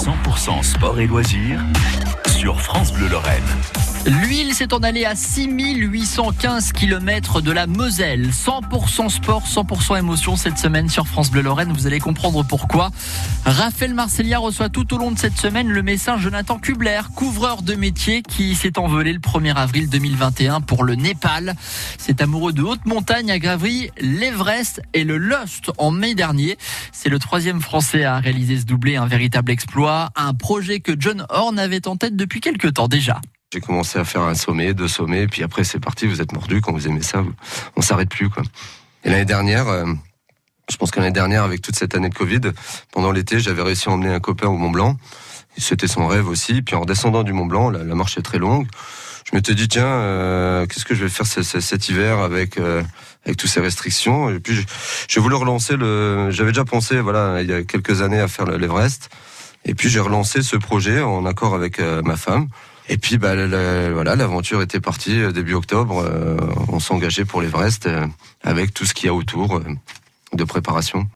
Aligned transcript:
100% 0.00 0.62
sport 0.62 0.98
et 0.98 1.06
loisirs 1.06 1.60
sur 2.26 2.58
France 2.58 2.90
Bleu 2.90 3.08
Lorraine. 3.08 3.79
L'huile 4.10 4.54
s'est 4.54 4.74
en 4.74 4.78
allée 4.78 5.04
à 5.04 5.14
6815 5.14 6.72
km 6.72 7.40
de 7.40 7.52
la 7.52 7.68
Moselle. 7.68 8.30
100% 8.30 9.08
sport, 9.08 9.46
100% 9.46 10.00
émotion 10.00 10.34
cette 10.34 10.58
semaine 10.58 10.88
sur 10.88 11.06
France 11.06 11.30
Bleu 11.30 11.42
Lorraine. 11.42 11.72
Vous 11.72 11.86
allez 11.86 12.00
comprendre 12.00 12.42
pourquoi. 12.42 12.90
Raphaël 13.44 13.94
Marcellia 13.94 14.40
reçoit 14.40 14.68
tout 14.68 14.92
au 14.94 14.98
long 14.98 15.12
de 15.12 15.18
cette 15.18 15.36
semaine 15.36 15.68
le 15.68 15.82
médecin 15.84 16.18
Jonathan 16.18 16.58
Kubler, 16.58 17.02
couvreur 17.14 17.62
de 17.62 17.74
métier 17.74 18.22
qui 18.22 18.56
s'est 18.56 18.80
envolé 18.80 19.12
le 19.12 19.20
1er 19.20 19.54
avril 19.54 19.88
2021 19.88 20.60
pour 20.60 20.82
le 20.82 20.96
Népal. 20.96 21.54
C'est 21.96 22.20
amoureux 22.20 22.52
de 22.52 22.62
haute 22.62 22.86
montagne 22.86 23.30
à 23.30 23.38
gravi 23.38 23.90
l'Everest 24.00 24.82
et 24.92 25.04
le 25.04 25.18
Lost 25.18 25.70
en 25.78 25.92
mai 25.92 26.16
dernier. 26.16 26.58
C'est 26.90 27.10
le 27.10 27.20
troisième 27.20 27.60
français 27.60 28.02
à 28.02 28.18
réaliser 28.18 28.58
ce 28.58 28.64
doublé, 28.64 28.96
un 28.96 29.06
véritable 29.06 29.52
exploit, 29.52 30.10
un 30.16 30.34
projet 30.34 30.80
que 30.80 30.96
John 30.98 31.24
Horn 31.28 31.60
avait 31.60 31.86
en 31.86 31.96
tête 31.96 32.16
depuis 32.16 32.40
quelques 32.40 32.74
temps 32.74 32.88
déjà. 32.88 33.20
J'ai 33.52 33.60
commencé 33.60 33.98
à 33.98 34.04
faire 34.04 34.22
un 34.22 34.36
sommet, 34.36 34.74
deux 34.74 34.86
sommets, 34.86 35.26
puis 35.26 35.42
après 35.42 35.64
c'est 35.64 35.80
parti, 35.80 36.06
vous 36.06 36.20
êtes 36.20 36.30
mordu, 36.30 36.60
quand 36.60 36.70
vous 36.70 36.86
aimez 36.86 37.02
ça, 37.02 37.24
on 37.74 37.82
s'arrête 37.82 38.08
plus. 38.08 38.30
Quoi. 38.30 38.44
Et 39.02 39.10
l'année 39.10 39.24
dernière, 39.24 39.66
euh, 39.66 39.86
je 40.70 40.76
pense 40.76 40.92
que 40.92 41.00
l'année 41.00 41.10
dernière, 41.10 41.42
avec 41.42 41.60
toute 41.60 41.74
cette 41.74 41.96
année 41.96 42.10
de 42.10 42.14
Covid, 42.14 42.42
pendant 42.92 43.10
l'été, 43.10 43.40
j'avais 43.40 43.62
réussi 43.62 43.88
à 43.88 43.92
emmener 43.92 44.14
un 44.14 44.20
copain 44.20 44.46
au 44.46 44.56
Mont 44.56 44.70
Blanc. 44.70 44.96
C'était 45.58 45.88
son 45.88 46.06
rêve 46.06 46.28
aussi. 46.28 46.62
Puis 46.62 46.76
en 46.76 46.82
redescendant 46.82 47.24
du 47.24 47.32
Mont 47.32 47.46
Blanc, 47.46 47.70
la, 47.70 47.82
marche 47.96 48.16
est 48.18 48.22
très 48.22 48.38
longue. 48.38 48.68
Je 49.28 49.34
m'étais 49.34 49.56
dit, 49.56 49.66
tiens, 49.66 49.84
euh, 49.84 50.64
qu'est-ce 50.66 50.84
que 50.84 50.94
je 50.94 51.02
vais 51.02 51.10
faire 51.10 51.26
cet 51.26 51.88
hiver 51.88 52.20
avec 52.20 52.56
euh, 52.56 52.84
avec 53.24 53.36
toutes 53.36 53.50
ces 53.50 53.60
restrictions? 53.60 54.30
Et 54.30 54.38
puis 54.38 54.64
j'ai 55.08 55.20
voulu 55.20 55.34
relancer 55.34 55.76
le... 55.76 56.30
J'avais 56.30 56.52
déjà 56.52 56.64
pensé, 56.64 57.00
voilà, 57.00 57.42
il 57.42 57.50
y 57.50 57.52
a 57.52 57.64
quelques 57.64 58.00
années 58.00 58.20
à 58.20 58.28
faire 58.28 58.46
l'Everest. 58.46 59.10
Et 59.64 59.74
puis 59.74 59.88
j'ai 59.88 59.98
relancé 59.98 60.40
ce 60.42 60.56
projet 60.56 61.00
en 61.02 61.26
accord 61.26 61.56
avec 61.56 61.80
ma 61.80 62.14
femme. 62.14 62.46
Et 62.90 62.98
puis, 62.98 63.18
bah, 63.18 63.36
voilà, 63.92 64.16
l'aventure 64.16 64.60
était 64.62 64.80
partie 64.80 65.22
euh, 65.22 65.30
début 65.30 65.54
octobre. 65.54 66.02
Euh, 66.04 66.36
on 66.68 66.80
engagé 66.92 67.24
pour 67.24 67.40
l'Everest 67.40 67.86
euh, 67.86 68.04
avec 68.42 68.74
tout 68.74 68.84
ce 68.84 68.94
qu'il 68.94 69.06
y 69.06 69.08
a 69.08 69.14
autour 69.14 69.60
de 70.32 70.44
préparation. 70.44 71.08